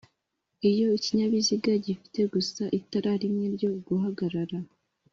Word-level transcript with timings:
Iyo 0.69 0.87
ikinyabiziga 0.97 1.71
gifite 1.85 2.19
gusa 2.33 2.63
itara 2.79 3.11
rimwe 3.21 3.45
ryo 3.55 3.71
guhagarara 3.85 4.59